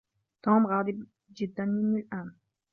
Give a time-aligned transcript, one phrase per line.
[0.43, 2.33] توم غاضب جدا مني الآن.